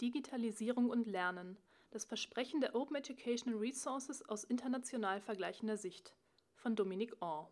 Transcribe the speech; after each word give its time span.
Digitalisierung 0.00 0.88
und 0.88 1.06
Lernen. 1.06 1.58
Das 1.90 2.06
Versprechen 2.06 2.60
der 2.60 2.74
Open 2.74 2.96
Educational 2.96 3.58
Resources 3.58 4.26
aus 4.28 4.44
international 4.44 5.20
vergleichender 5.20 5.76
Sicht 5.76 6.14
von 6.54 6.74
Dominic 6.74 7.20
Orr. 7.20 7.50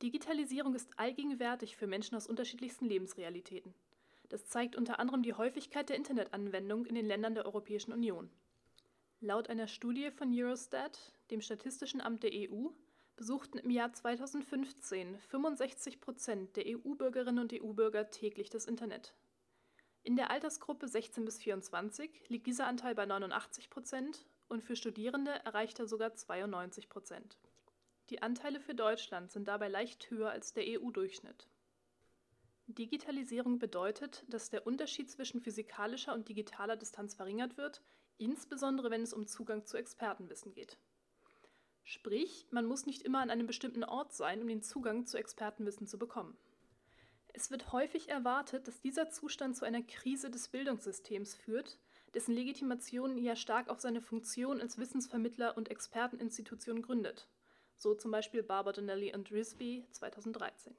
Digitalisierung 0.00 0.74
ist 0.74 0.98
allgegenwärtig 0.98 1.76
für 1.76 1.86
Menschen 1.86 2.16
aus 2.16 2.26
unterschiedlichsten 2.26 2.86
Lebensrealitäten. 2.86 3.74
Das 4.30 4.46
zeigt 4.46 4.74
unter 4.74 4.98
anderem 4.98 5.22
die 5.22 5.34
Häufigkeit 5.34 5.88
der 5.88 5.96
Internetanwendung 5.96 6.86
in 6.86 6.94
den 6.94 7.06
Ländern 7.06 7.34
der 7.34 7.44
Europäischen 7.44 7.92
Union. 7.92 8.30
Laut 9.20 9.48
einer 9.48 9.68
Studie 9.68 10.10
von 10.10 10.32
Eurostat, 10.32 10.98
dem 11.30 11.40
Statistischen 11.40 12.00
Amt 12.00 12.22
der 12.22 12.32
EU, 12.32 12.68
besuchten 13.16 13.58
im 13.58 13.70
Jahr 13.70 13.92
2015 13.92 15.18
65 15.18 16.00
Prozent 16.00 16.56
der 16.56 16.64
EU-Bürgerinnen 16.66 17.38
und 17.38 17.52
EU-Bürger 17.52 18.10
täglich 18.10 18.50
das 18.50 18.64
Internet. 18.64 19.14
In 20.04 20.16
der 20.16 20.30
Altersgruppe 20.30 20.86
16 20.86 21.24
bis 21.24 21.38
24 21.38 22.28
liegt 22.28 22.46
dieser 22.46 22.66
Anteil 22.66 22.94
bei 22.94 23.06
89 23.06 23.70
Prozent 23.70 24.26
und 24.48 24.62
für 24.62 24.76
Studierende 24.76 25.30
erreicht 25.46 25.80
er 25.80 25.88
sogar 25.88 26.14
92 26.14 26.90
Prozent. 26.90 27.38
Die 28.10 28.20
Anteile 28.20 28.60
für 28.60 28.74
Deutschland 28.74 29.32
sind 29.32 29.48
dabei 29.48 29.68
leicht 29.68 30.10
höher 30.10 30.30
als 30.30 30.52
der 30.52 30.64
EU-Durchschnitt. 30.66 31.48
Digitalisierung 32.66 33.58
bedeutet, 33.58 34.26
dass 34.28 34.50
der 34.50 34.66
Unterschied 34.66 35.10
zwischen 35.10 35.40
physikalischer 35.40 36.12
und 36.12 36.28
digitaler 36.28 36.76
Distanz 36.76 37.14
verringert 37.14 37.56
wird, 37.56 37.82
insbesondere 38.18 38.90
wenn 38.90 39.02
es 39.02 39.14
um 39.14 39.26
Zugang 39.26 39.64
zu 39.64 39.78
Expertenwissen 39.78 40.52
geht. 40.52 40.76
Sprich, 41.82 42.46
man 42.50 42.66
muss 42.66 42.84
nicht 42.84 43.02
immer 43.02 43.20
an 43.20 43.30
einem 43.30 43.46
bestimmten 43.46 43.84
Ort 43.84 44.12
sein, 44.12 44.42
um 44.42 44.48
den 44.48 44.62
Zugang 44.62 45.06
zu 45.06 45.16
Expertenwissen 45.16 45.86
zu 45.86 45.98
bekommen. 45.98 46.36
Es 47.36 47.50
wird 47.50 47.72
häufig 47.72 48.08
erwartet, 48.10 48.68
dass 48.68 48.80
dieser 48.80 49.10
Zustand 49.10 49.56
zu 49.56 49.64
einer 49.64 49.82
Krise 49.82 50.30
des 50.30 50.46
Bildungssystems 50.48 51.34
führt, 51.34 51.80
dessen 52.14 52.32
Legitimation 52.32 53.18
ja 53.18 53.34
stark 53.34 53.68
auf 53.68 53.80
seine 53.80 54.00
Funktion 54.00 54.60
als 54.60 54.78
Wissensvermittler 54.78 55.56
und 55.56 55.68
Experteninstitution 55.68 56.80
gründet. 56.80 57.26
So 57.74 57.92
zum 57.96 58.12
Beispiel 58.12 58.44
Barbardinelli 58.44 59.12
und 59.12 59.32
Risby 59.32 59.84
2013. 59.90 60.76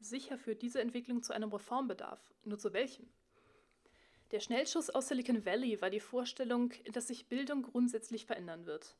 Sicher 0.00 0.36
führt 0.36 0.60
diese 0.60 0.82
Entwicklung 0.82 1.22
zu 1.22 1.32
einem 1.32 1.50
Reformbedarf, 1.50 2.20
nur 2.44 2.58
zu 2.58 2.74
welchem? 2.74 3.08
Der 4.32 4.40
Schnellschuss 4.40 4.90
aus 4.90 5.08
Silicon 5.08 5.46
Valley 5.46 5.80
war 5.80 5.88
die 5.88 6.00
Vorstellung, 6.00 6.72
dass 6.92 7.08
sich 7.08 7.28
Bildung 7.28 7.62
grundsätzlich 7.62 8.26
verändern 8.26 8.66
wird. 8.66 8.96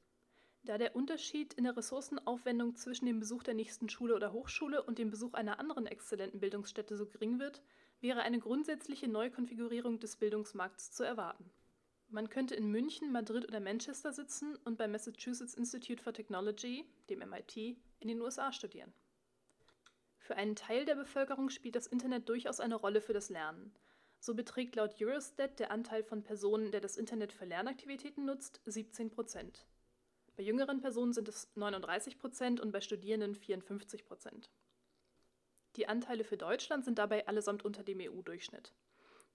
Da 0.65 0.79
der 0.79 0.97
Unterschied 0.97 1.53
in 1.55 1.65
der 1.65 1.77
Ressourcenaufwendung 1.77 2.75
zwischen 2.75 3.05
dem 3.05 3.21
Besuch 3.21 3.43
der 3.43 3.53
nächsten 3.53 3.91
Schule 3.91 4.15
oder 4.15 4.33
Hochschule 4.33 4.83
und 4.83 4.99
dem 4.99 5.11
Besuch 5.11 5.35
einer 5.35 5.61
anderen 5.61 5.87
exzellenten 5.87 6.41
Bildungsstätte 6.41 6.97
so 6.97 7.05
gering 7.05 7.39
wird, 7.39 7.61
wäre 8.01 8.23
eine 8.23 8.39
grundsätzliche 8.39 9.07
Neukonfigurierung 9.07 10.01
des 10.01 10.17
Bildungsmarkts 10.17 10.93
zu 10.93 11.05
erwarten. 11.05 11.51
Man 12.09 12.31
könnte 12.31 12.55
in 12.55 12.71
München, 12.71 13.13
Madrid 13.13 13.47
oder 13.47 13.61
Manchester 13.61 14.15
sitzen 14.15 14.57
und 14.65 14.79
beim 14.79 14.93
Massachusetts 14.93 15.53
Institute 15.53 16.03
for 16.03 16.15
Technology, 16.15 16.87
dem 17.11 17.19
MIT, 17.19 17.57
in 17.57 18.09
den 18.09 18.23
USA 18.23 18.51
studieren. 18.51 18.95
Für 20.17 20.37
einen 20.37 20.57
Teil 20.57 20.87
der 20.87 20.95
Bevölkerung 20.95 21.51
spielt 21.51 21.77
das 21.77 21.87
Internet 21.87 22.31
durchaus 22.31 22.61
eine 22.61 22.77
Rolle 22.77 23.03
für 23.03 23.13
das 23.13 23.29
Lernen. 23.29 23.75
So 24.19 24.35
beträgt 24.35 24.77
laut 24.77 24.95
Eurostat 24.99 25.59
der 25.59 25.71
Anteil 25.71 26.03
von 26.03 26.23
Personen, 26.23 26.71
der 26.71 26.81
das 26.81 26.97
Internet 26.97 27.35
für 27.35 27.45
Lernaktivitäten 27.45 28.25
nutzt, 28.25 28.63
17 28.65 29.11
Prozent. 29.11 29.67
Bei 30.37 30.43
jüngeren 30.43 30.81
Personen 30.81 31.13
sind 31.13 31.29
es 31.29 31.49
39 31.55 32.19
Prozent 32.19 32.61
und 32.61 32.73
bei 32.73 32.81
Studierenden 32.81 33.37
54 33.37 34.05
Prozent. 34.05 34.51
Die 35.77 35.87
Anteile 35.89 36.25
für 36.25 36.37
Deutschland 36.37 36.85
sind 36.85 36.99
dabei 36.99 37.27
allesamt 37.27 37.65
unter 37.65 37.85
dem 37.85 38.01
EU-Durchschnitt. 38.01 38.75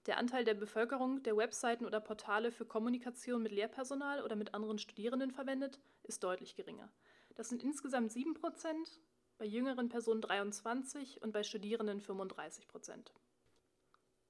Der 0.06 0.18
Anteil 0.18 0.44
der 0.44 0.54
Bevölkerung, 0.54 1.22
der 1.22 1.36
Webseiten 1.36 1.84
oder 1.84 2.00
Portale 2.00 2.52
für 2.52 2.64
Kommunikation 2.64 3.42
mit 3.42 3.52
Lehrpersonal 3.52 4.22
oder 4.22 4.36
mit 4.36 4.54
anderen 4.54 4.78
Studierenden 4.78 5.30
verwendet, 5.30 5.78
ist 6.04 6.22
deutlich 6.24 6.54
geringer. 6.54 6.90
Das 7.34 7.48
sind 7.48 7.62
insgesamt 7.62 8.12
7 8.12 8.34
Prozent, 8.34 9.00
bei 9.38 9.46
jüngeren 9.46 9.88
Personen 9.88 10.20
23 10.20 11.22
und 11.22 11.32
bei 11.32 11.42
Studierenden 11.42 12.00
35 12.00 12.68
Prozent. 12.68 13.12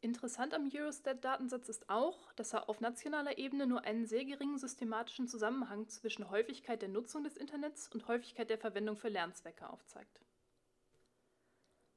Interessant 0.03 0.55
am 0.55 0.71
Eurostat-Datensatz 0.73 1.69
ist 1.69 1.91
auch, 1.91 2.33
dass 2.33 2.55
er 2.55 2.71
auf 2.71 2.81
nationaler 2.81 3.37
Ebene 3.37 3.67
nur 3.67 3.85
einen 3.85 4.07
sehr 4.07 4.25
geringen 4.25 4.57
systematischen 4.57 5.29
Zusammenhang 5.29 5.89
zwischen 5.89 6.31
Häufigkeit 6.31 6.81
der 6.81 6.89
Nutzung 6.89 7.23
des 7.23 7.37
Internets 7.37 7.89
und 7.89 8.09
Häufigkeit 8.09 8.49
der 8.49 8.57
Verwendung 8.57 8.97
für 8.97 9.11
Lernzwecke 9.11 9.69
aufzeigt. 9.69 10.21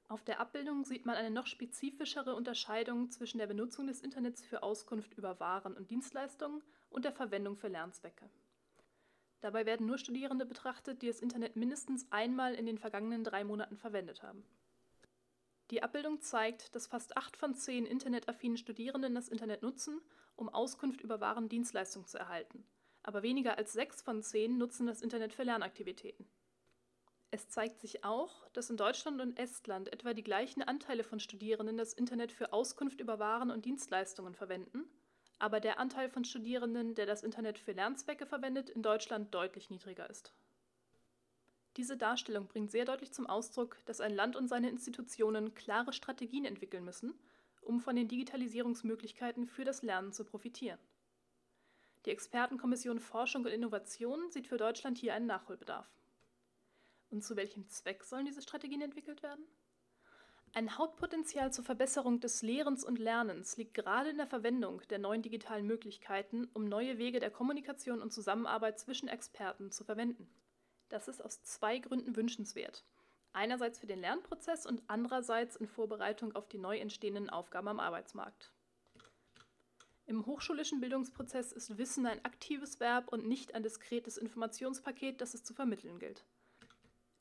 Auf 0.09 0.21
der 0.25 0.41
Abbildung 0.41 0.83
sieht 0.83 1.05
man 1.05 1.15
eine 1.15 1.31
noch 1.31 1.47
spezifischere 1.47 2.35
Unterscheidung 2.35 3.09
zwischen 3.09 3.37
der 3.37 3.47
Benutzung 3.47 3.87
des 3.87 4.01
Internets 4.01 4.43
für 4.43 4.63
Auskunft 4.63 5.13
über 5.13 5.39
Waren 5.39 5.73
und 5.73 5.89
Dienstleistungen 5.89 6.61
und 6.89 7.05
der 7.05 7.13
Verwendung 7.13 7.55
für 7.55 7.69
Lernzwecke. 7.69 8.29
Dabei 9.39 9.65
werden 9.65 9.87
nur 9.87 9.97
Studierende 9.97 10.45
betrachtet, 10.45 11.01
die 11.01 11.07
das 11.07 11.21
Internet 11.21 11.55
mindestens 11.55 12.05
einmal 12.11 12.53
in 12.53 12.65
den 12.65 12.77
vergangenen 12.77 13.23
drei 13.23 13.45
Monaten 13.45 13.77
verwendet 13.77 14.23
haben. 14.23 14.45
Die 15.73 15.81
Abbildung 15.81 16.21
zeigt, 16.21 16.75
dass 16.75 16.85
fast 16.85 17.17
acht 17.17 17.35
von 17.35 17.55
zehn 17.55 17.87
internetaffinen 17.87 18.57
Studierenden 18.57 19.15
das 19.15 19.27
Internet 19.27 19.63
nutzen, 19.63 19.99
um 20.35 20.47
Auskunft 20.47 21.01
über 21.01 21.19
Waren 21.19 21.45
und 21.45 21.51
Dienstleistungen 21.51 22.05
zu 22.05 22.19
erhalten. 22.19 22.63
Aber 23.01 23.23
weniger 23.23 23.57
als 23.57 23.73
sechs 23.73 23.99
von 24.03 24.21
zehn 24.21 24.59
nutzen 24.59 24.85
das 24.85 25.01
Internet 25.01 25.33
für 25.33 25.41
Lernaktivitäten. 25.41 26.27
Es 27.31 27.49
zeigt 27.49 27.81
sich 27.81 28.03
auch, 28.03 28.47
dass 28.51 28.69
in 28.69 28.77
Deutschland 28.77 29.19
und 29.19 29.39
Estland 29.39 29.91
etwa 29.91 30.13
die 30.13 30.23
gleichen 30.23 30.61
Anteile 30.61 31.03
von 31.03 31.19
Studierenden 31.19 31.75
das 31.75 31.93
Internet 31.93 32.31
für 32.31 32.53
Auskunft 32.53 33.01
über 33.01 33.17
Waren 33.17 33.49
und 33.49 33.65
Dienstleistungen 33.65 34.35
verwenden, 34.35 34.87
aber 35.39 35.59
der 35.59 35.79
Anteil 35.79 36.07
von 36.07 36.23
Studierenden, 36.23 36.93
der 36.93 37.07
das 37.07 37.23
Internet 37.23 37.57
für 37.57 37.71
Lernzwecke 37.71 38.27
verwendet, 38.27 38.69
in 38.69 38.83
Deutschland 38.83 39.33
deutlich 39.33 39.71
niedriger 39.71 40.07
ist. 40.07 40.35
Diese 41.77 41.97
Darstellung 41.97 42.47
bringt 42.47 42.71
sehr 42.71 42.85
deutlich 42.85 43.11
zum 43.11 43.25
Ausdruck, 43.25 43.77
dass 43.85 43.99
ein 43.99 44.13
Land 44.13 44.35
und 44.35 44.47
seine 44.47 44.69
Institutionen 44.69 45.55
klare 45.55 45.91
Strategien 45.91 46.45
entwickeln 46.45 46.85
müssen, 46.85 47.13
um 47.61 47.79
von 47.79 47.95
den 47.95 48.07
Digitalisierungsmöglichkeiten 48.07 49.47
für 49.47 49.63
das 49.63 49.81
Lernen 49.81 50.13
zu 50.13 50.23
profitieren. 50.23 50.79
Die 52.05 52.11
Expertenkommission 52.11 52.99
Forschung 52.99 53.45
und 53.45 53.51
Innovation 53.51 54.29
sieht 54.29 54.47
für 54.47 54.57
Deutschland 54.57 54.97
hier 54.97 55.13
einen 55.13 55.25
Nachholbedarf. 55.25 55.89
Und 57.09 57.23
zu 57.23 57.35
welchem 57.35 57.67
Zweck 57.69 58.03
sollen 58.03 58.25
diese 58.25 58.41
Strategien 58.41 58.81
entwickelt 58.81 59.23
werden? 59.23 59.45
Ein 60.55 60.77
Hauptpotenzial 60.77 61.51
zur 61.51 61.65
Verbesserung 61.65 62.19
des 62.19 62.43
Lehrens 62.43 62.83
und 62.83 62.99
Lernens 62.99 63.57
liegt 63.57 63.73
gerade 63.73 64.11
in 64.11 64.17
der 64.17 64.27
Verwendung 64.27 64.81
der 64.89 64.99
neuen 64.99 65.23
digitalen 65.23 65.65
Möglichkeiten, 65.65 66.47
um 66.53 66.65
neue 66.65 66.99
Wege 66.99 67.19
der 67.19 67.31
Kommunikation 67.31 68.01
und 68.01 68.13
Zusammenarbeit 68.13 68.79
zwischen 68.79 69.07
Experten 69.07 69.71
zu 69.71 69.83
verwenden. 69.83 70.29
Das 70.93 71.07
ist 71.07 71.25
aus 71.25 71.41
zwei 71.41 71.79
Gründen 71.79 72.15
wünschenswert. 72.15 72.85
Einerseits 73.31 73.79
für 73.79 73.87
den 73.87 73.99
Lernprozess 73.99 74.67
und 74.67 74.83
andererseits 74.85 75.55
in 75.55 75.65
Vorbereitung 75.65 76.35
auf 76.35 76.47
die 76.47 76.59
neu 76.59 76.77
entstehenden 76.77 77.31
Aufgaben 77.31 77.67
am 77.67 77.79
Arbeitsmarkt. 77.79 78.53
Im 80.05 80.27
hochschulischen 80.27 80.81
Bildungsprozess 80.81 81.51
ist 81.51 81.79
Wissen 81.79 82.05
ein 82.05 82.23
aktives 82.23 82.79
Verb 82.79 83.11
und 83.11 83.25
nicht 83.25 83.55
ein 83.55 83.63
diskretes 83.63 84.17
Informationspaket, 84.17 85.19
das 85.19 85.33
es 85.33 85.43
zu 85.43 85.55
vermitteln 85.55 85.97
gilt. 85.97 86.23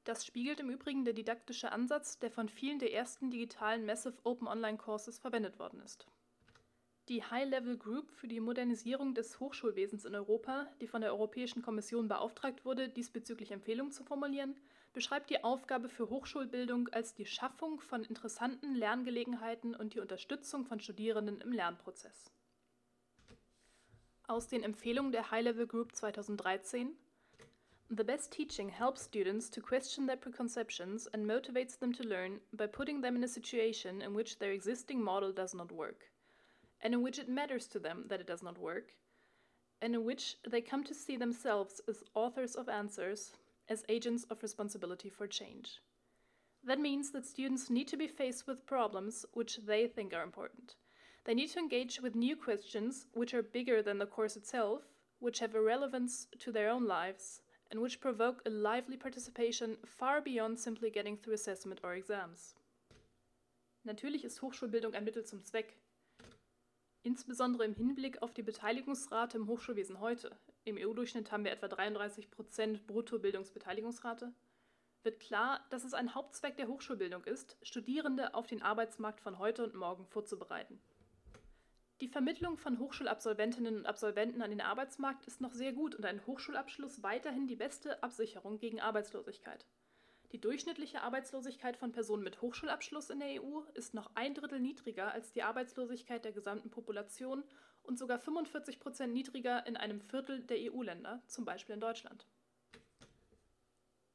Das 0.05 0.27
spiegelt 0.27 0.61
im 0.61 0.69
Übrigen 0.69 1.07
der 1.07 1.15
didaktische 1.15 1.73
Ansatz, 1.73 2.19
der 2.19 2.31
von 2.31 2.51
vielen 2.51 2.79
der 2.79 2.93
ersten 2.93 3.31
digitalen 3.31 3.87
Massive 3.87 4.19
Open 4.25 4.49
Online 4.49 4.77
Courses 4.77 5.19
verwendet 5.19 5.59
worden 5.59 5.81
ist. 5.81 6.07
Die 7.09 7.25
High-Level 7.25 7.79
Group 7.79 8.13
für 8.13 8.29
die 8.29 8.39
Modernisierung 8.39 9.13
des 9.13 9.41
Hochschulwesens 9.41 10.05
in 10.05 10.15
Europa, 10.15 10.69
die 10.81 10.87
von 10.87 11.01
der 11.01 11.11
Europäischen 11.11 11.61
Kommission 11.61 12.07
beauftragt 12.07 12.65
wurde, 12.65 12.89
diesbezüglich 12.89 13.51
Empfehlungen 13.51 13.91
zu 13.91 14.05
formulieren, 14.05 14.55
beschreibt 14.93 15.29
die 15.29 15.43
Aufgabe 15.43 15.89
für 15.89 16.09
Hochschulbildung 16.09 16.89
als 16.91 17.13
die 17.13 17.27
Schaffung 17.27 17.81
von 17.81 18.05
interessanten 18.05 18.77
Lerngelegenheiten 18.77 19.75
und 19.75 19.95
die 19.95 19.99
Unterstützung 19.99 20.65
von 20.65 20.79
Studierenden 20.79 21.41
im 21.41 21.51
Lernprozess. 21.51 22.31
Aus 24.29 24.47
den 24.47 24.63
Empfehlungen 24.63 25.11
der 25.11 25.33
High-Level 25.33 25.67
Group 25.67 25.97
2013 25.97 26.97
The 27.89 28.05
best 28.05 28.33
teaching 28.33 28.69
helps 28.69 29.07
students 29.07 29.51
to 29.51 29.61
question 29.61 30.07
their 30.07 30.17
preconceptions 30.17 31.09
and 31.09 31.27
motivates 31.27 31.77
them 31.81 31.93
to 31.95 32.05
learn 32.05 32.41
by 32.53 32.69
putting 32.69 33.03
them 33.03 33.17
in 33.17 33.25
a 33.25 33.29
situation 33.29 34.01
in 34.01 34.15
which 34.15 34.39
their 34.39 34.53
existing 34.53 35.03
model 35.03 35.35
does 35.35 35.53
not 35.53 35.73
work 35.73 36.13
and 36.83 36.93
in 36.93 37.03
which 37.03 37.19
it 37.19 37.29
matters 37.29 37.67
to 37.69 37.79
them 37.79 38.05
that 38.09 38.21
it 38.21 38.27
does 38.27 38.43
not 38.43 38.59
work, 38.59 38.93
and 39.81 39.95
in 39.95 40.05
which 40.05 40.37
they 40.49 40.61
come 40.61 40.85
to 40.85 40.95
see 40.95 41.17
themselves 41.17 41.81
as 41.89 42.05
authors 42.15 42.55
of 42.55 42.69
answers, 42.69 43.33
as 43.69 43.85
agents 43.89 44.25
of 44.31 44.43
responsibility 44.43 45.09
for 45.09 45.27
change. 45.27 45.81
That 46.65 46.81
means 46.81 47.11
that 47.11 47.27
students 47.27 47.71
need 47.71 47.89
to 47.89 47.97
be 47.97 48.07
faced 48.07 48.47
with 48.47 48.67
problems 48.67 49.25
which 49.33 49.59
they 49.67 49.87
think 49.87 50.15
are 50.15 50.23
important. 50.23 50.77
They 51.25 51.35
need 51.35 51.51
to 51.51 51.59
engage 51.59 52.01
with 52.01 52.15
new 52.15 52.37
questions 52.37 53.07
which 53.15 53.35
are 53.35 53.43
bigger 53.43 53.83
than 53.83 53.99
the 53.99 54.07
course 54.07 54.37
itself, 54.37 54.83
which 55.21 55.39
have 55.39 55.55
a 55.55 55.63
relevance 55.63 56.27
to 56.41 56.53
their 56.53 56.69
own 56.69 56.87
lives, 56.87 57.41
and 57.71 57.81
which 57.81 58.01
provoke 58.01 58.43
a 58.45 58.51
lively 58.51 58.97
participation 58.97 59.77
far 59.87 60.21
beyond 60.21 60.59
simply 60.59 60.91
getting 60.91 61.17
through 61.17 61.35
assessment 61.35 61.81
or 61.83 61.95
exams. 61.95 62.55
Natürlich 63.85 64.25
ist 64.25 64.43
Hochschulbildung 64.43 64.95
ein 64.95 65.05
Mittel 65.05 65.25
zum 65.25 65.43
Zweck, 65.43 65.75
Insbesondere 67.05 67.65
im 67.65 67.75
Hinblick 67.75 68.23
auf 68.23 68.33
die 68.33 68.45
Beteiligungsrate 68.45 69.37
im 69.37 69.49
Hochschulwesen 69.49 69.99
heute, 69.99 70.37
im 70.65 70.77
EU-Durchschnitt 70.79 71.33
haben 71.33 71.45
wir 71.45 71.51
etwa 71.51 71.67
33 71.67 72.31
Prozent 72.31 72.87
Bruttobildungsbeteiligungsrate, 72.87 74.33
wird 75.03 75.19
klar, 75.19 75.67
dass 75.71 75.83
es 75.83 75.95
ein 75.95 76.15
Hauptzweck 76.15 76.57
der 76.57 76.69
Hochschulbildung 76.69 77.25
ist, 77.25 77.57
Studierende 77.63 78.35
auf 78.35 78.47
den 78.47 78.63
Arbeitsmarkt 78.63 79.21
von 79.21 79.39
heute 79.39 79.65
und 79.65 79.75
morgen 79.75 80.07
vorzubereiten. 80.07 80.81
Die 82.01 82.09
Vermittlung 82.09 82.57
von 82.57 82.79
Hochschulabsolventinnen 82.79 83.79
und 83.79 83.87
Absolventen 83.87 84.41
an 84.41 84.51
den 84.51 84.61
Arbeitsmarkt 84.61 85.27
ist 85.27 85.41
noch 85.41 85.55
sehr 85.55 85.73
gut 85.73 85.97
und 85.97 86.05
ein 86.05 86.25
Hochschulabschluss 86.25 87.03
weiterhin 87.03 87.49
die 87.49 87.57
beste 87.57 88.01
Absicherung 88.05 88.59
gegen 88.59 88.81
Arbeitslosigkeit. 88.81 89.67
Die 90.33 90.41
durchschnittliche 90.41 91.03
Arbeitslosigkeit 91.03 91.77
von 91.77 91.93
Personen 91.93 92.23
mit 92.23 92.41
Hochschulabschluss 92.41 93.11
in 93.11 93.21
der 93.21 93.43
EU 93.43 93.61
ist 93.75 93.93
noch 93.93 94.11
ein 94.15 94.33
Drittel 94.33 94.61
niedriger 94.61 95.13
als 95.13 95.31
die 95.31 95.43
Arbeitslosigkeit 95.43 96.25
der 96.25 96.33
gesamten 96.33 96.71
Population 96.71 97.45
und 97.83 97.99
sogar 97.99 98.19
45 98.19 98.81
Prozent 98.81 99.13
niedriger 99.13 99.67
in 99.67 99.77
einem 99.77 100.01
Viertel 100.01 100.41
der 100.41 100.73
EU-Länder, 100.73 101.23
zum 101.27 101.45
Beispiel 101.45 101.75
in 101.75 101.83
Deutschland. 101.83 102.27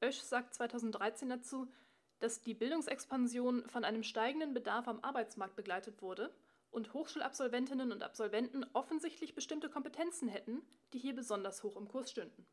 Oesch 0.02 0.22
sagt 0.22 0.56
2013 0.56 1.30
dazu, 1.30 1.72
dass 2.18 2.42
die 2.42 2.56
Bildungsexpansion 2.56 3.70
von 3.70 3.84
einem 3.84 4.02
steigenden 4.02 4.56
Bedarf 4.56 4.88
am 4.88 5.04
Arbeitsmarkt 5.04 5.56
begleitet 5.56 6.02
wurde 6.02 6.34
und 6.72 6.94
Hochschulabsolventinnen 6.94 7.92
und 7.92 8.02
Absolventen 8.02 8.66
offensichtlich 8.74 9.36
bestimmte 9.36 9.70
Kompetenzen 9.70 10.30
hätten, 10.30 10.64
die 10.94 11.00
hier 11.00 11.16
besonders 11.16 11.62
hoch 11.62 11.78
im 11.78 11.88
Kurs 11.88 12.10
stünden. 12.10 12.48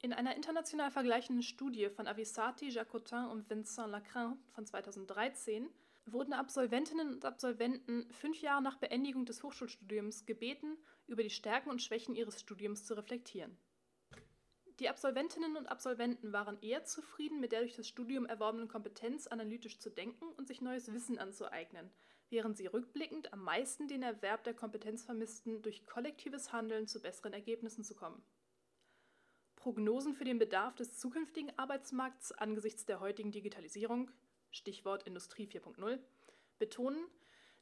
In 0.00 0.12
einer 0.12 0.36
international 0.36 0.92
vergleichenden 0.92 1.42
Studie 1.42 1.88
von 1.90 2.06
Avisati, 2.06 2.68
Jacotin 2.68 3.26
und 3.26 3.50
Vincent 3.50 3.90
Lacrin 3.90 4.38
von 4.52 4.64
2013 4.64 5.68
wurden 6.06 6.34
Absolventinnen 6.34 7.14
und 7.14 7.24
Absolventen 7.24 8.08
fünf 8.12 8.40
Jahre 8.40 8.62
nach 8.62 8.76
Beendigung 8.76 9.24
des 9.24 9.42
Hochschulstudiums 9.42 10.24
gebeten, 10.24 10.76
über 11.08 11.24
die 11.24 11.30
Stärken 11.30 11.70
und 11.70 11.82
Schwächen 11.82 12.14
ihres 12.14 12.40
Studiums 12.40 12.84
zu 12.84 12.94
reflektieren. 12.94 13.58
Die 14.78 14.88
Absolventinnen 14.88 15.56
und 15.56 15.66
Absolventen 15.66 16.32
waren 16.32 16.62
eher 16.62 16.84
zufrieden 16.84 17.40
mit 17.40 17.50
der 17.50 17.62
durch 17.62 17.74
das 17.74 17.88
Studium 17.88 18.24
erworbenen 18.24 18.68
Kompetenz, 18.68 19.26
analytisch 19.26 19.80
zu 19.80 19.90
denken 19.90 20.26
und 20.36 20.46
sich 20.46 20.60
neues 20.60 20.92
Wissen 20.92 21.18
anzueignen, 21.18 21.90
während 22.30 22.56
sie 22.56 22.68
rückblickend 22.68 23.32
am 23.32 23.42
meisten 23.42 23.88
den 23.88 24.04
Erwerb 24.04 24.44
der 24.44 24.54
Kompetenz 24.54 25.02
vermissten, 25.02 25.60
durch 25.60 25.86
kollektives 25.86 26.52
Handeln 26.52 26.86
zu 26.86 27.02
besseren 27.02 27.32
Ergebnissen 27.32 27.82
zu 27.82 27.96
kommen. 27.96 28.22
Prognosen 29.68 30.14
für 30.14 30.24
den 30.24 30.38
Bedarf 30.38 30.76
des 30.76 30.98
zukünftigen 30.98 31.52
Arbeitsmarkts 31.58 32.32
angesichts 32.32 32.86
der 32.86 33.00
heutigen 33.00 33.32
Digitalisierung, 33.32 34.10
Stichwort 34.50 35.02
Industrie 35.02 35.46
4.0, 35.46 35.98
betonen, 36.58 37.06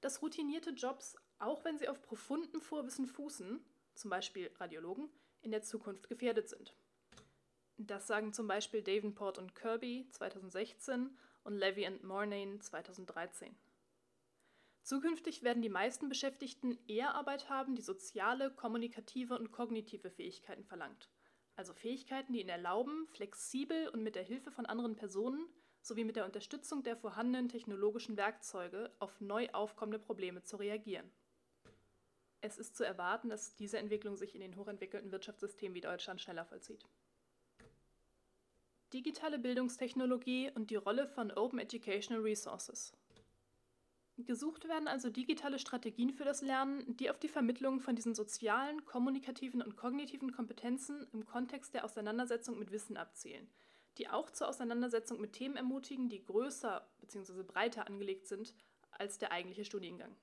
dass 0.00 0.22
routinierte 0.22 0.70
Jobs, 0.70 1.16
auch 1.40 1.64
wenn 1.64 1.78
sie 1.78 1.88
auf 1.88 2.00
profundem 2.02 2.60
Vorwissen 2.60 3.08
fußen, 3.08 3.58
zum 3.96 4.08
Beispiel 4.08 4.52
Radiologen, 4.54 5.10
in 5.42 5.50
der 5.50 5.62
Zukunft 5.62 6.08
gefährdet 6.08 6.48
sind. 6.48 6.76
Das 7.76 8.06
sagen 8.06 8.32
zum 8.32 8.46
Beispiel 8.46 8.82
Davenport 8.82 9.38
und 9.38 9.56
Kirby 9.56 10.06
2016 10.12 11.10
und 11.42 11.54
Levy 11.56 11.88
und 11.88 12.04
Mornane 12.04 12.60
2013. 12.60 13.52
Zukünftig 14.84 15.42
werden 15.42 15.60
die 15.60 15.68
meisten 15.68 16.08
Beschäftigten 16.08 16.78
eher 16.86 17.16
Arbeit 17.16 17.50
haben, 17.50 17.74
die 17.74 17.82
soziale, 17.82 18.52
kommunikative 18.52 19.36
und 19.36 19.50
kognitive 19.50 20.12
Fähigkeiten 20.12 20.62
verlangt. 20.62 21.10
Also 21.56 21.72
Fähigkeiten, 21.72 22.34
die 22.34 22.40
ihnen 22.40 22.50
erlauben, 22.50 23.06
flexibel 23.08 23.88
und 23.88 24.02
mit 24.02 24.14
der 24.14 24.22
Hilfe 24.22 24.50
von 24.50 24.66
anderen 24.66 24.94
Personen 24.94 25.48
sowie 25.80 26.04
mit 26.04 26.16
der 26.16 26.26
Unterstützung 26.26 26.82
der 26.82 26.96
vorhandenen 26.96 27.48
technologischen 27.48 28.16
Werkzeuge 28.16 28.92
auf 28.98 29.20
neu 29.20 29.48
aufkommende 29.52 29.98
Probleme 29.98 30.42
zu 30.42 30.56
reagieren. 30.56 31.10
Es 32.42 32.58
ist 32.58 32.76
zu 32.76 32.84
erwarten, 32.84 33.30
dass 33.30 33.56
diese 33.56 33.78
Entwicklung 33.78 34.16
sich 34.16 34.34
in 34.34 34.40
den 34.40 34.56
hochentwickelten 34.56 35.10
Wirtschaftssystemen 35.10 35.74
wie 35.74 35.80
Deutschland 35.80 36.20
schneller 36.20 36.44
vollzieht. 36.44 36.84
Digitale 38.92 39.38
Bildungstechnologie 39.38 40.52
und 40.54 40.70
die 40.70 40.76
Rolle 40.76 41.08
von 41.08 41.32
Open 41.32 41.58
Educational 41.58 42.22
Resources. 42.22 42.92
Gesucht 44.18 44.66
werden 44.66 44.88
also 44.88 45.10
digitale 45.10 45.58
Strategien 45.58 46.10
für 46.10 46.24
das 46.24 46.40
Lernen, 46.40 46.96
die 46.96 47.10
auf 47.10 47.18
die 47.18 47.28
Vermittlung 47.28 47.80
von 47.80 47.96
diesen 47.96 48.14
sozialen, 48.14 48.86
kommunikativen 48.86 49.60
und 49.60 49.76
kognitiven 49.76 50.32
Kompetenzen 50.32 51.06
im 51.12 51.26
Kontext 51.26 51.74
der 51.74 51.84
Auseinandersetzung 51.84 52.58
mit 52.58 52.70
Wissen 52.70 52.96
abzielen, 52.96 53.46
die 53.98 54.08
auch 54.08 54.30
zur 54.30 54.48
Auseinandersetzung 54.48 55.20
mit 55.20 55.34
Themen 55.34 55.56
ermutigen, 55.56 56.08
die 56.08 56.24
größer 56.24 56.88
bzw. 57.00 57.42
breiter 57.42 57.86
angelegt 57.86 58.26
sind 58.26 58.54
als 58.90 59.18
der 59.18 59.32
eigentliche 59.32 59.66
Studiengang. 59.66 60.16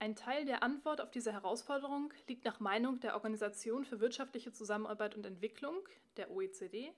Ein 0.00 0.16
Teil 0.16 0.44
der 0.44 0.64
Antwort 0.64 1.00
auf 1.00 1.12
diese 1.12 1.32
Herausforderung 1.32 2.12
liegt 2.28 2.44
nach 2.44 2.58
Meinung 2.58 2.98
der 2.98 3.14
Organisation 3.14 3.84
für 3.84 4.00
wirtschaftliche 4.00 4.52
Zusammenarbeit 4.52 5.14
und 5.14 5.24
Entwicklung, 5.24 5.88
der 6.16 6.32
OECD, 6.32 6.92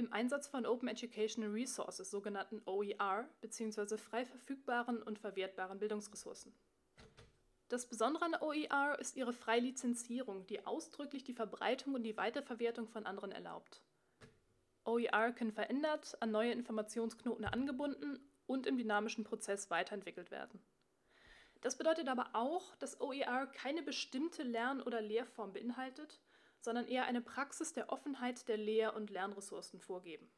im 0.00 0.12
Einsatz 0.12 0.48
von 0.48 0.66
Open 0.66 0.88
Educational 0.88 1.50
Resources, 1.50 2.10
sogenannten 2.10 2.62
OER, 2.64 3.28
bzw. 3.42 3.98
frei 3.98 4.24
verfügbaren 4.24 5.02
und 5.02 5.18
verwertbaren 5.18 5.78
Bildungsressourcen. 5.78 6.52
Das 7.68 7.86
Besondere 7.86 8.24
an 8.24 8.36
OER 8.40 8.98
ist 8.98 9.16
ihre 9.16 9.34
Freilizenzierung, 9.34 10.46
die 10.46 10.66
ausdrücklich 10.66 11.22
die 11.22 11.34
Verbreitung 11.34 11.94
und 11.94 12.02
die 12.02 12.16
Weiterverwertung 12.16 12.88
von 12.88 13.06
anderen 13.06 13.30
erlaubt. 13.30 13.82
OER 14.84 15.32
können 15.32 15.52
verändert, 15.52 16.16
an 16.20 16.30
neue 16.30 16.52
Informationsknoten 16.52 17.44
angebunden 17.44 18.18
und 18.46 18.66
im 18.66 18.78
dynamischen 18.78 19.22
Prozess 19.22 19.70
weiterentwickelt 19.70 20.30
werden. 20.30 20.60
Das 21.60 21.76
bedeutet 21.76 22.08
aber 22.08 22.30
auch, 22.32 22.74
dass 22.76 23.00
OER 23.00 23.46
keine 23.46 23.82
bestimmte 23.82 24.42
Lern- 24.44 24.82
oder 24.82 25.02
Lehrform 25.02 25.52
beinhaltet, 25.52 26.20
sondern 26.60 26.86
eher 26.86 27.04
eine 27.04 27.20
Praxis 27.20 27.72
der 27.72 27.90
Offenheit 27.90 28.48
der 28.48 28.56
Lehr- 28.56 28.94
und 28.94 29.10
Lernressourcen 29.10 29.80
vorgeben. 29.80 30.30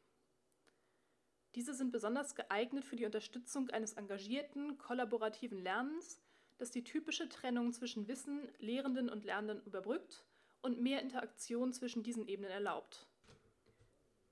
Diese 1.55 1.75
sind 1.75 1.93
besonders 1.93 2.35
geeignet 2.35 2.85
für 2.85 2.97
die 2.97 3.05
Unterstützung 3.05 3.69
eines 3.71 3.95
engagierten, 3.95 4.79
kollaborativen 4.79 5.59
Lernens, 5.59 6.21
das 6.59 6.71
die 6.71 6.85
typische 6.85 7.29
Trennung 7.29 7.73
zwischen 7.73 8.09
Wissen, 8.09 8.49
Lehrenden 8.59 9.11
und 9.11 9.25
Lernenden 9.25 9.63
überbrückt 9.67 10.25
und 10.63 10.81
mehr 10.81 11.03
Interaktion 11.03 11.73
zwischen 11.73 12.03
diesen 12.03 12.27
Ebenen 12.27 12.51
erlaubt. 12.51 13.07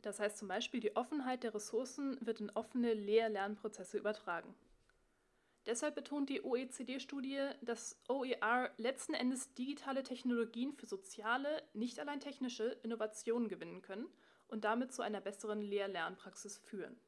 Das 0.02 0.18
heißt 0.18 0.38
zum 0.38 0.48
Beispiel, 0.48 0.80
die 0.80 0.96
Offenheit 0.96 1.42
der 1.42 1.54
Ressourcen 1.54 2.16
wird 2.24 2.40
in 2.40 2.50
offene 2.50 2.94
Lehr-Lernprozesse 2.94 3.98
übertragen. 3.98 4.54
Deshalb 5.66 5.94
betont 5.94 6.30
die 6.30 6.42
OECD-Studie, 6.42 7.50
dass 7.60 8.00
OER 8.08 8.70
letzten 8.78 9.14
Endes 9.14 9.52
digitale 9.54 10.02
Technologien 10.02 10.72
für 10.72 10.86
soziale, 10.86 11.62
nicht 11.74 12.00
allein 12.00 12.20
technische 12.20 12.64
Innovationen 12.82 13.48
gewinnen 13.48 13.82
können 13.82 14.06
und 14.48 14.64
damit 14.64 14.92
zu 14.92 15.02
einer 15.02 15.20
besseren 15.20 15.60
Lehr-Lernpraxis 15.60 16.58
führen. 16.58 16.98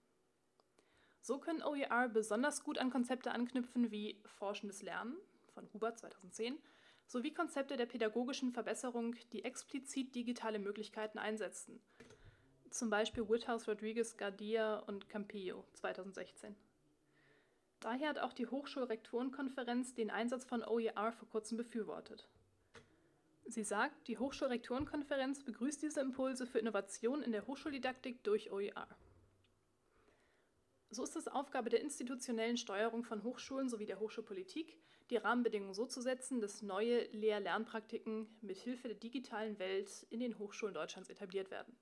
So 1.23 1.39
können 1.39 1.63
OER 1.63 2.09
besonders 2.09 2.63
gut 2.63 2.79
an 2.79 2.91
Konzepte 2.91 3.33
anknüpfen 3.33 3.91
wie 3.91 4.21
forschendes 4.27 4.83
Lernen 4.83 5.17
von 5.55 5.73
Huber 5.73 5.95
2010 5.95 6.59
sowie 7.07 7.33
Konzepte 7.33 7.77
der 7.77 7.87
pädagogischen 7.87 8.53
Verbesserung, 8.53 9.15
die 9.33 9.45
explizit 9.45 10.15
digitale 10.15 10.59
Möglichkeiten 10.59 11.19
einsetzen, 11.19 11.81
zum 12.71 12.91
Beispiel 12.91 13.29
Woodhouse 13.29 13.69
Rodriguez 13.69 14.17
Gardia 14.17 14.79
und 14.79 15.09
Campillo 15.09 15.65
2016. 15.75 16.57
Daher 17.83 18.11
hat 18.11 18.19
auch 18.21 18.33
die 18.33 18.47
Hochschulrektorenkonferenz 18.47 19.95
den 19.95 20.11
Einsatz 20.11 20.45
von 20.45 20.63
OER 20.63 21.13
vor 21.13 21.29
kurzem 21.29 21.57
befürwortet. 21.57 22.29
Sie 23.45 23.65
sagt, 23.65 24.07
die 24.07 24.19
Hochschulrektorenkonferenz 24.19 25.43
begrüßt 25.43 25.83
diese 25.83 26.01
Impulse 26.01 26.47
für 26.47 26.61
Innovation 26.61 27.23
in 27.23 27.33
der 27.33 27.45
Hochschuldidaktik 27.47 28.23
durch 28.23 28.53
OER. 28.53 28.87
So 30.91 31.03
ist 31.03 31.17
es 31.17 31.27
Aufgabe 31.27 31.71
der 31.71 31.81
institutionellen 31.81 32.57
Steuerung 32.57 33.03
von 33.03 33.25
Hochschulen 33.25 33.69
sowie 33.69 33.87
der 33.87 33.99
Hochschulpolitik, 33.99 34.79
die 35.11 35.17
Rahmenbedingungen 35.17 35.75
so 35.75 35.85
zu 35.85 36.01
setzen, 36.01 36.41
dass 36.41 36.63
neue 36.63 37.05
Lehr-Lernpraktiken 37.07 38.29
mit 38.43 38.59
Hilfe 38.59 38.89
der 38.89 38.97
digitalen 38.97 39.59
Welt 39.59 40.07
in 40.11 40.21
den 40.21 40.39
Hochschulen 40.39 40.75
Deutschlands 40.75 41.11
etabliert 41.11 41.51
werden. 41.51 41.77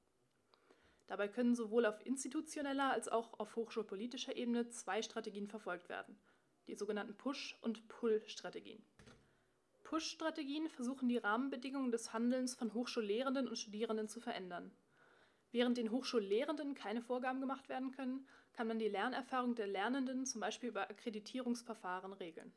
Dabei 1.11 1.27
können 1.27 1.57
sowohl 1.57 1.87
auf 1.87 2.07
institutioneller 2.07 2.93
als 2.93 3.09
auch 3.09 3.41
auf 3.41 3.57
hochschulpolitischer 3.57 4.37
Ebene 4.37 4.69
zwei 4.69 5.03
Strategien 5.03 5.49
verfolgt 5.49 5.89
werden, 5.89 6.17
die 6.69 6.77
sogenannten 6.77 7.17
Push- 7.17 7.59
und 7.63 7.89
Pull-Strategien. 7.89 8.81
Push-Strategien 9.83 10.69
versuchen 10.69 11.09
die 11.09 11.17
Rahmenbedingungen 11.17 11.91
des 11.91 12.13
Handelns 12.13 12.55
von 12.55 12.73
Hochschullehrenden 12.75 13.49
und 13.49 13.57
Studierenden 13.57 14.07
zu 14.07 14.21
verändern. 14.21 14.71
Während 15.51 15.79
den 15.79 15.91
Hochschullehrenden 15.91 16.77
keine 16.77 17.03
Vorgaben 17.03 17.41
gemacht 17.41 17.69
werden 17.69 17.91
können, 17.91 18.25
kann 18.53 18.69
man 18.69 18.79
die 18.79 18.87
Lernerfahrung 18.87 19.57
der 19.57 19.67
Lernenden 19.67 20.27
zum 20.27 20.41
Beispiel 20.41 20.69
über 20.69 20.89
Akkreditierungsverfahren 20.91 22.13
regeln. 22.13 22.53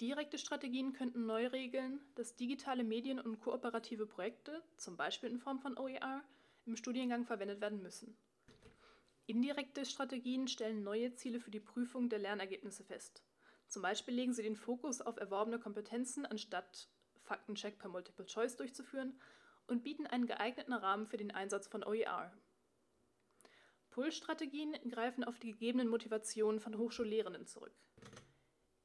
Direkte 0.00 0.38
Strategien 0.38 0.94
könnten 0.94 1.26
neu 1.26 1.48
regeln, 1.48 2.00
dass 2.14 2.36
digitale 2.36 2.84
Medien 2.84 3.20
und 3.20 3.38
kooperative 3.40 4.06
Projekte, 4.06 4.62
zum 4.78 4.96
Beispiel 4.96 5.28
in 5.28 5.38
Form 5.38 5.60
von 5.60 5.76
OER, 5.76 6.24
im 6.66 6.76
Studiengang 6.76 7.24
verwendet 7.24 7.60
werden 7.60 7.82
müssen. 7.82 8.16
Indirekte 9.26 9.86
Strategien 9.86 10.48
stellen 10.48 10.82
neue 10.82 11.14
Ziele 11.14 11.40
für 11.40 11.50
die 11.50 11.60
Prüfung 11.60 12.08
der 12.08 12.18
Lernergebnisse 12.18 12.84
fest, 12.84 13.22
Zum 13.68 13.82
Beispiel 13.82 14.14
legen 14.14 14.34
sie 14.34 14.42
den 14.42 14.56
Fokus 14.56 15.00
auf 15.00 15.16
erworbene 15.16 15.58
Kompetenzen, 15.58 16.26
anstatt 16.26 16.88
Faktencheck 17.22 17.78
per 17.78 17.88
Multiple 17.88 18.26
Choice 18.26 18.56
durchzuführen 18.56 19.18
und 19.66 19.82
bieten 19.82 20.06
einen 20.06 20.26
geeigneten 20.26 20.74
Rahmen 20.74 21.06
für 21.06 21.16
den 21.16 21.30
Einsatz 21.30 21.66
von 21.66 21.82
OER. 21.82 22.32
Pull-Strategien 23.90 24.76
greifen 24.90 25.24
auf 25.24 25.38
die 25.38 25.52
gegebenen 25.52 25.88
Motivationen 25.88 26.60
von 26.60 26.76
Hochschullehrenden 26.76 27.46
zurück. 27.46 27.74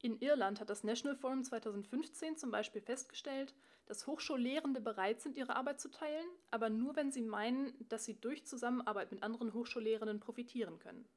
In 0.02 0.18
Irland 0.20 0.60
hat 0.60 0.70
das 0.70 0.84
National 0.84 1.16
Forum 1.16 1.44
2015 1.44 2.38
zum 2.38 2.50
Beispiel 2.50 2.80
festgestellt, 2.80 3.54
dass 3.90 4.06
Hochschullehrende 4.06 4.80
bereit 4.80 5.20
sind, 5.20 5.36
ihre 5.36 5.56
Arbeit 5.56 5.80
zu 5.80 5.90
teilen, 5.90 6.28
aber 6.52 6.70
nur 6.70 6.94
wenn 6.94 7.10
sie 7.10 7.22
meinen, 7.22 7.74
dass 7.88 8.04
sie 8.04 8.14
durch 8.20 8.46
Zusammenarbeit 8.46 9.10
mit 9.10 9.24
anderen 9.24 9.52
Hochschullehrenden 9.52 10.20
profitieren 10.20 10.78
können. 10.78 11.08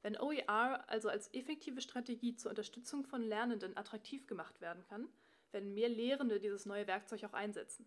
Wenn 0.00 0.16
OER 0.16 0.88
also 0.88 1.08
als 1.08 1.34
effektive 1.34 1.80
Strategie 1.80 2.36
zur 2.36 2.50
Unterstützung 2.50 3.04
von 3.04 3.20
Lernenden 3.20 3.76
attraktiv 3.76 4.28
gemacht 4.28 4.60
werden 4.60 4.84
kann, 4.84 5.08
werden 5.50 5.74
mehr 5.74 5.88
Lehrende 5.88 6.38
dieses 6.38 6.66
neue 6.66 6.86
Werkzeug 6.86 7.24
auch 7.24 7.32
einsetzen. 7.32 7.84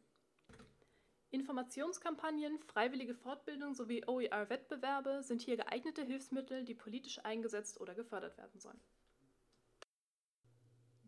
Informationskampagnen, 1.29 2.59
freiwillige 2.59 3.15
Fortbildung 3.15 3.75
sowie 3.75 4.03
OER-Wettbewerbe 4.05 5.23
sind 5.23 5.41
hier 5.41 5.55
geeignete 5.55 6.03
Hilfsmittel, 6.03 6.65
die 6.65 6.75
politisch 6.75 7.23
eingesetzt 7.23 7.79
oder 7.79 7.95
gefördert 7.95 8.37
werden 8.37 8.59
sollen. 8.59 8.81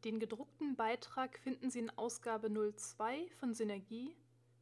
Den 0.03 0.20
gedruckten 0.20 0.75
Beitrag 0.75 1.38
finden 1.38 1.70
Sie 1.70 1.77
in 1.79 1.91
Ausgabe 1.91 2.50
02 2.50 3.29
von 3.39 3.53
Synergie, 3.53 4.15